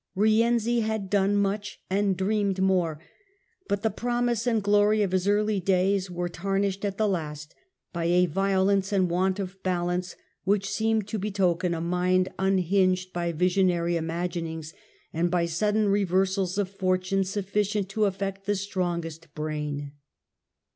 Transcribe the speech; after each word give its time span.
Rienzi 0.15 0.79
had 0.79 1.11
done 1.11 1.35
much 1.37 1.79
and 1.87 2.17
dreamed 2.17 2.59
more; 2.59 2.99
but 3.67 3.83
the 3.83 3.91
promise 3.91 4.47
and 4.47 4.63
glory 4.63 5.03
of 5.03 5.11
his 5.11 5.27
early 5.27 5.59
days 5.59 6.09
were 6.09 6.27
tarnished 6.27 6.83
at 6.83 6.97
the 6.97 7.07
last 7.07 7.53
by 7.93 8.05
a 8.05 8.25
violence 8.25 8.91
and 8.91 9.11
want 9.11 9.37
of 9.37 9.61
balance 9.61 10.15
which 10.43 10.67
seem 10.67 11.03
to 11.03 11.19
betoken 11.19 11.75
a 11.75 11.81
mind 11.81 12.29
unhinged 12.39 13.13
by 13.13 13.31
visionary 13.31 13.95
imaginings, 13.95 14.73
and 15.13 15.29
by 15.29 15.45
sudden 15.45 15.87
reversals 15.87 16.57
of 16.57 16.67
fortune 16.71 17.23
sufficient 17.23 17.87
to 17.89 18.05
affect 18.05 18.47
the 18.47 18.55
strongest 18.55 19.31
brain. 19.35 19.91